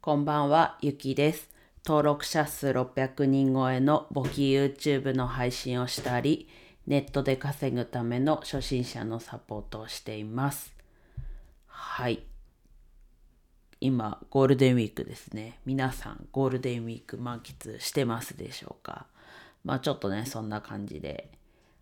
[0.00, 1.50] こんばんは、ゆきです。
[1.84, 6.48] 登録者数600人超えの簿記 YouTube の配信をしたり、
[6.86, 10.72] ネットで稼ぐための初心者のサポートをしています。
[11.66, 12.22] はい。
[13.80, 15.58] 今、ゴールデンウィークですね。
[15.66, 19.06] 皆さん、ゴールデンウィーク満喫してますでしょうか？
[19.64, 21.28] まあちょっとね、そんな感じで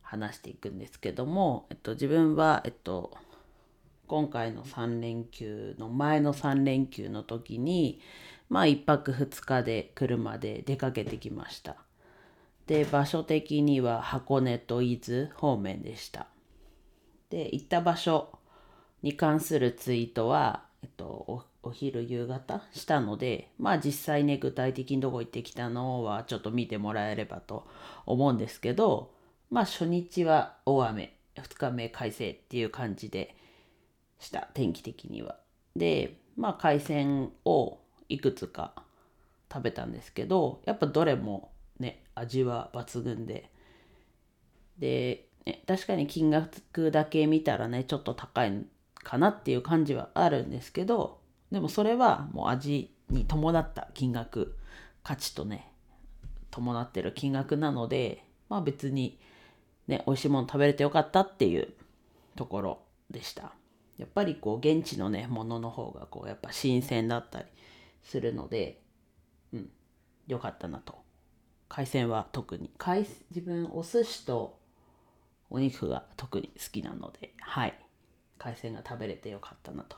[0.01, 3.15] 話していくんですけども、えっと、自分は、えっと、
[4.07, 8.01] 今回の3連休の前の3連休の時に
[8.49, 11.77] まあ1泊2日で車で出かけてきました。
[12.67, 16.27] で場所的には箱根と伊豆方面でした。
[17.31, 18.39] で行った場所
[19.03, 27.67] に関するツイートは、えっと、お昼夕方したのでまあ実際ね具体的にどこ行ってきたのはちょっと見てもらえればと
[28.05, 29.13] 思うんですけど
[29.51, 33.35] まあ初日は大雨2日目快晴っていう感じで
[34.19, 35.37] した天気的には。
[35.75, 38.75] でまあ海鮮をいくつか
[39.53, 43.51] 食べたんですけどやっぱどれもね味は抜群で
[44.79, 54.57] で、ね、確かに金額だけ見たらねちょっと高いかなっていう感じはあるんですけどでもそれはもう味に伴った金額
[55.03, 55.71] 価値とね
[56.51, 59.19] 伴ってる金額なのでまあ別に
[59.87, 61.69] ね美味しいもの食べれてよかったっていう
[62.35, 62.79] ところ
[63.11, 63.53] でした。
[63.99, 67.47] やっぱりこう現地のねものの方がこうやっぱ新鮮だったり
[68.03, 68.83] するので
[69.53, 69.71] うん
[70.27, 71.05] 良かったなと。
[71.69, 72.71] 海鮮は特に。
[72.79, 74.59] 海自分お寿司と
[75.51, 77.75] お肉が特に好きなのではい。
[78.39, 79.97] 海鮮が食べれてよかったなと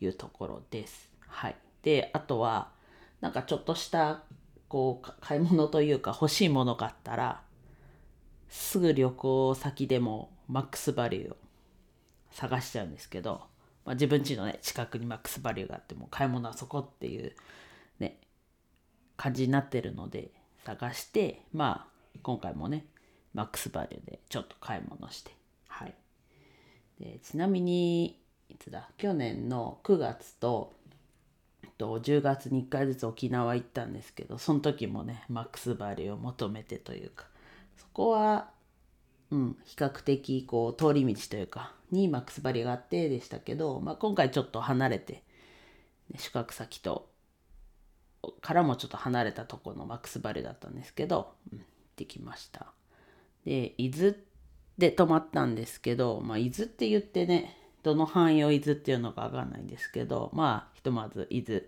[0.00, 1.10] いうところです。
[1.26, 1.56] はい。
[1.82, 2.70] であとは
[3.20, 4.22] なんかちょっとした
[4.68, 7.42] こう買い物というか欲しいものがあったら
[8.48, 11.36] すぐ旅行先でもマックスバリューを
[12.36, 13.42] 探しちゃうんですけど、
[13.84, 17.32] まあ、自分家のね近くにマックスバリューがあっても買い物はそこっていう
[17.98, 18.18] ね
[19.16, 20.30] 感じになってるので
[20.64, 22.84] 探してまあ今回もね
[23.32, 25.32] マックスバリューでちょっと買い物して
[25.68, 25.94] はい。
[27.00, 28.88] でちなみにいつだ？
[28.96, 30.74] 去年の9月と
[31.78, 37.26] と10月に1回ずつ沖縄行ったんですけどその時もねマックスバリューを求めてというか
[37.76, 38.50] そこは
[39.30, 45.22] うん、比較的こう通り道というかにマックスバリがあってでしたけど、まあ、今回ちょっと離れて、
[46.10, 47.08] ね、宿泊先と
[48.40, 51.66] からもちょっと離れたとこのマックスバリだったんですけど、うん、行っ
[51.96, 52.66] てきました。
[53.44, 54.14] で伊豆
[54.78, 61.62] で泊まったんですけど、まあ、伊豆って言ってねどの範囲を伊豆っていうのかわかんないんですけどまあひとまず伊豆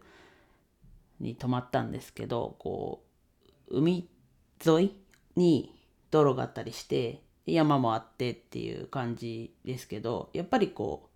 [1.20, 3.02] に泊まったんですけどこ
[3.68, 4.08] う海
[4.64, 4.96] 沿い
[5.36, 5.74] に
[6.10, 7.22] 道路があったりして
[7.54, 11.09] 山もあってっていう感じですけどやっぱりこう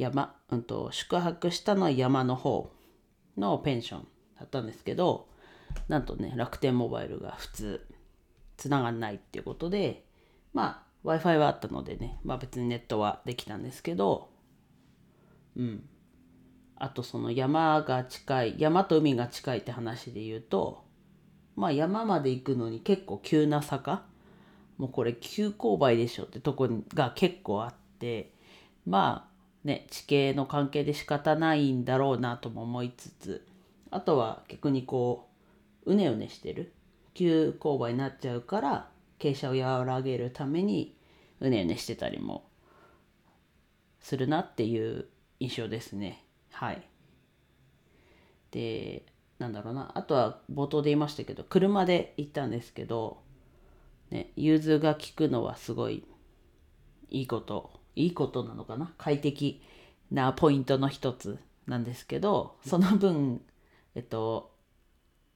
[0.00, 2.72] 山、うんと、宿泊したのは山の方
[3.36, 4.08] のペンション
[4.38, 5.28] だったんですけど
[5.88, 7.86] なんとね楽天モバイルが普通
[8.56, 10.04] つながんないっていうことで
[10.52, 14.30] まあ w i f i はあったのでね、まあ、別にネットはできたんですけど
[15.56, 15.84] うん。
[16.82, 20.82] あとその山が近い山と海が近いって話で言うと
[21.54, 24.02] まあ山まで行くのに結構急な坂
[24.80, 28.32] もうこれ急勾配でしょってとこが結構あって
[28.86, 33.46] まあね地形の関係で仕方ないんだろうなとも思いつつ
[33.90, 35.28] あとは逆にこ
[35.84, 36.72] ううねうねしてる。
[37.12, 40.96] 急勾配になっちゃうから傾斜を和らげるために
[41.40, 42.48] うねうねしてたりも
[44.00, 45.08] するなっていう
[45.40, 46.24] 印象ですね。
[46.52, 46.82] はい。
[48.50, 49.04] で
[49.38, 49.92] なんだろうな。
[49.94, 53.18] あとは冒頭で言いましたけど車で行ったんですけど
[54.10, 56.04] ね、融通が利くのはすごい
[57.10, 58.92] いいこといいことなのかな？
[58.98, 59.62] 快適
[60.10, 63.40] なポイントの一つなんですけどその分
[63.94, 64.52] えっと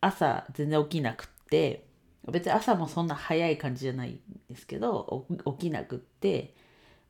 [0.01, 1.87] 朝全然起きなくって
[2.31, 5.27] 別に朝もそんな早い感じじゃないんですけど
[5.59, 6.55] 起きなくって、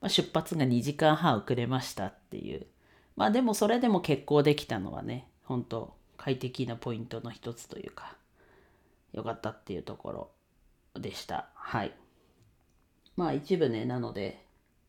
[0.01, 2.67] まあ、出発が2時間半遅れましたっていう。
[3.17, 8.17] まあでもそれでも結構できたのはね本当快適なポイントの一つというか
[9.13, 10.31] 良かったっていうところ。
[10.95, 11.49] でした。
[11.55, 11.93] はい。
[13.17, 14.45] まあ一部ね、なので、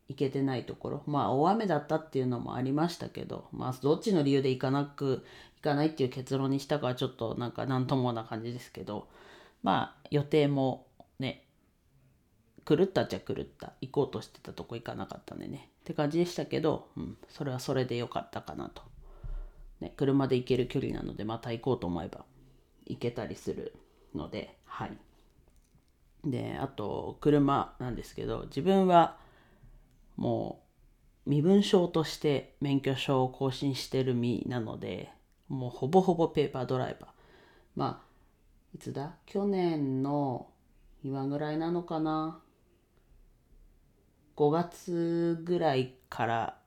[0.07, 5.25] 行けてないところ、まあ大雨だったっていうのもありましたけど、まあどっちの理由で行かなく、
[5.57, 9.07] 行かないっていう結論にしたかはちょっとなんかなんともな感じですけど、
[9.63, 10.87] まあ予定も
[11.19, 11.45] ね、
[12.65, 13.73] 狂ったっちゃ狂った。
[13.81, 15.69] 行こうとしてたとこ行かなかったんでね。
[15.81, 18.81] って感じでしたけど、うん、それはそれで良かったかなと。
[19.79, 22.25] ね、車で行ける距離なので、また行こうと思えば
[22.85, 23.75] 行けたりする
[24.13, 24.97] ので、はい。
[26.25, 29.17] であと車なんですけど自分は
[30.15, 30.63] も
[31.25, 35.11] う身分証として免許証を更新してる身なので
[35.47, 37.09] もうほぼほぼペーパードライバー。
[37.75, 38.05] まあ
[38.73, 39.15] いつだ？
[39.25, 40.47] 去年の
[41.03, 42.39] 今ぐらいなのかな
[44.35, 46.57] ？5月ぐらいから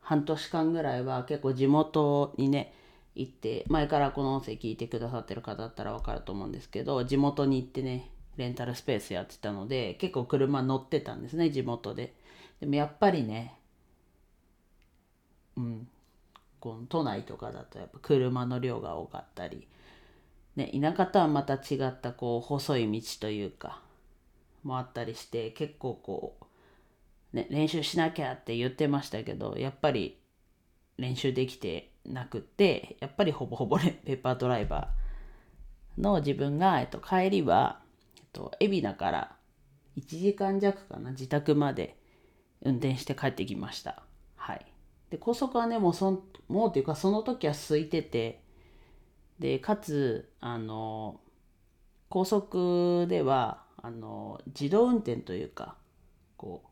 [0.00, 2.74] 半年間ぐらいは結構地元にね
[3.16, 12.14] 行って前からこの音声聞いてくださってる方だったら分かると思うんですけど地元に行ってねレンタルスペースやってたので結構車乗ってたんですね地元で。
[12.60, 13.58] でもやっぱりね
[15.56, 15.88] うん
[16.60, 19.66] この都内とかだとやっぱ車の量が多かったり
[20.56, 23.80] ね田舎とはまた違ったこう細い道というか
[24.62, 26.36] もあったりして結構こ
[27.32, 30.18] う、ね、練習しなきゃって言ってましたけどやっぱり
[30.98, 37.80] 練習できてなくてやっぱりほぼほぼ ペーパードライバーの自分が、えっと、帰りは、
[38.16, 39.36] えっと、海老名から
[39.96, 41.98] 1時間弱かな自宅まで
[42.62, 44.02] 運転して帰ってきました。
[44.36, 44.66] はい。
[45.10, 48.42] で高速はねもうそもうっていうかその時は空いてて
[49.38, 51.20] でかつあの
[52.08, 55.76] 高速ではあの自動運転というか
[56.36, 56.68] こう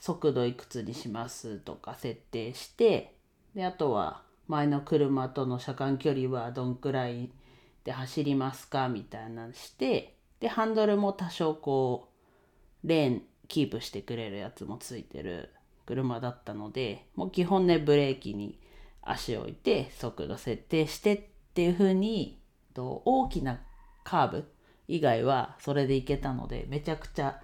[0.00, 3.14] 速度いくつにしますとか設定して
[3.54, 7.30] であとは前の車との車間距離はどんくらい
[7.84, 12.08] で走りますかみたいなのしてでハンドルも多少こ
[12.84, 15.50] うレーンキープしてくれるやつもついてる
[15.86, 18.58] 車だったのでもう基本ねブレーキに
[19.02, 21.22] 足を置いて速度設定してっ
[21.54, 22.40] ていう風に
[22.74, 23.60] と大きな
[24.04, 24.52] カーブ
[24.88, 27.40] 以外はそれで行けたのでめちゃくちゃ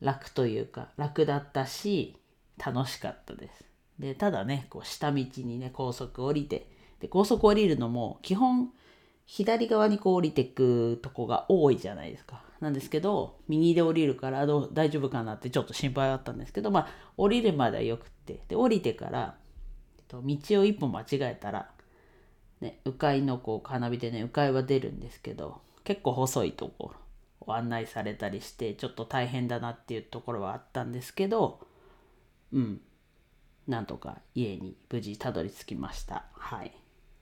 [0.00, 2.16] 楽というか楽だったし
[2.58, 3.69] 楽しかったです。
[4.00, 6.66] でただねこう下道にね高速降りて
[7.00, 8.72] で高速降りるのも基本
[9.26, 12.42] 左側にこう降りてくとこが多いじゃないですか。
[12.60, 19.36] なんですけど右で降りるからどう大丈夫かなってちょっと心配はあったんですけどまあ降りるまではよくってで降りてから
[20.08, 21.70] と道を一本間違えたら
[22.60, 31.60] ね迂回のこう金火でね迂回は出るんですけど結構細いところを案内されたりしてちょっと大変だなっていうところはあったんですけど
[32.52, 32.80] うん
[33.70, 36.24] なんとか家に無事たどり着きました。
[36.32, 36.72] はい。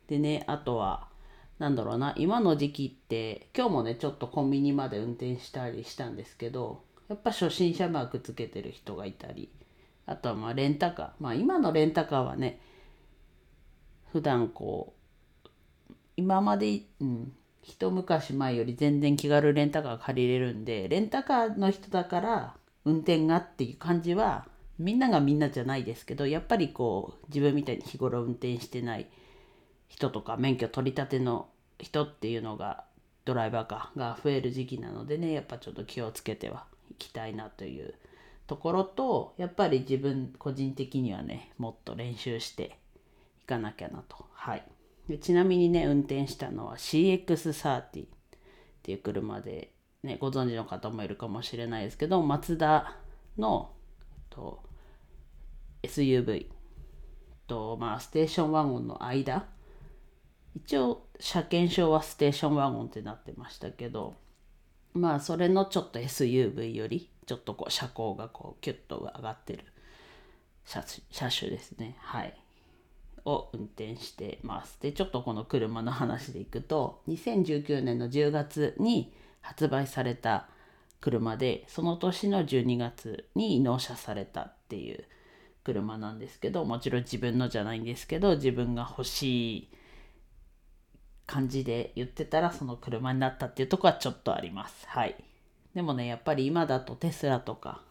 [0.08, 1.08] でねあとは
[1.58, 9.50] なんだろうな今の時期って今日もねちょっとコンビニまで運転したりしたんですけどやっぱ初心者マークつけてる人がいたり
[10.06, 11.10] あとはまあレンタカー。
[11.20, 12.60] まあ今のレンタカーはね
[14.10, 14.94] 普段こ
[15.86, 22.54] う今まで、うん、一昔前より全然気軽レンタカー借りれるんでレンタカーの人だから
[22.86, 24.46] 運転がっていう感じは
[24.78, 29.08] みんながみんなじゃないですけどやっぱりこう自分みたいに日頃運転してない
[29.88, 31.48] 人とか免許取り立ての
[31.78, 32.84] 人っていうのが
[33.24, 37.94] ドライバーかが増える時期なのでねやっぱちょっと気をつけてはいきたいなという
[38.46, 42.78] ところとやっぱり自分個人的にはねもっと練習して
[43.42, 44.26] いかなきゃなと。
[44.32, 44.64] はい。
[45.08, 48.06] でちなみにね運転したのは CX30 っ
[48.82, 49.72] ていう車で、
[50.02, 52.96] ね、ご存知の方もいるかもしれないですけどマツダ
[53.36, 53.70] の、
[54.12, 54.62] えっと、
[55.82, 56.46] SUV
[57.46, 59.46] と、まあ、ステーションワゴンの間。
[60.54, 64.16] 一応車検証はステーションワゴンってなってましたけど
[64.92, 69.64] まあそれのちょっと SUV よりちょっとこう車高がこうキュッと上がってる。
[70.64, 70.82] 車
[71.30, 71.96] 種ですね。
[72.00, 72.34] はい。
[73.24, 74.78] を運転してます。
[74.80, 80.48] でちょっとこの車の話でいくと2019年の10月に発売された
[81.00, 85.04] 車でその年の12月に納車されたっていう
[85.68, 89.68] 車なんですけどもちろん自分のじゃないんですけど自分が欲しい
[91.26, 94.86] 感じで言ってたらその車になったっていうとこはちょっとあります。
[94.88, 95.14] はい。
[95.74, 97.82] でもね、やっぱり今だとテスラとか、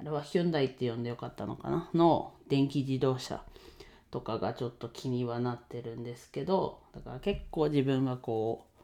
[0.00, 1.88] あれはヒュンダイって呼んでよかったのかな？
[1.94, 3.40] の電気自動車
[4.10, 8.80] とかがちょっと気にはなってるんですけど、だから結構自分はこう、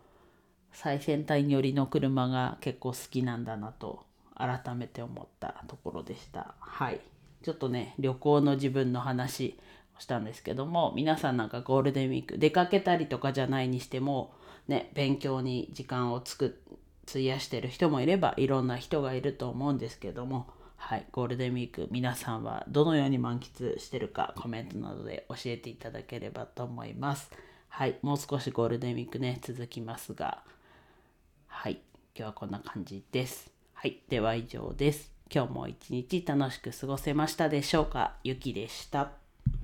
[0.70, 4.04] 最先端寄りの車が結構好きなんだなと
[4.36, 6.54] 改めて思ったところでした。
[6.60, 7.00] はい。
[7.46, 9.56] ちょっとね、旅行の自分の話
[9.96, 14.34] をしたんですけども皆さんなんかゴールデンウィーク出かけたりとかじゃないにしても
[14.66, 16.60] ね勉強に時間をつく
[17.08, 27.30] 費やしてる人もいればいろんな人がいると思うんですけどもはいゴールデンウィーク皆さんはどのように満喫してるかコメントなどで教えていただければと思います。
[27.68, 30.42] はいもう少しゴールデンウィークね続きますが
[31.46, 31.80] はい今
[32.16, 33.52] 日はこんな感じです。
[33.72, 35.15] はいでは以上です。
[35.32, 38.14] 今日も一日楽しく過ごせましたでしょうか？
[38.22, 39.25] ゆきでした。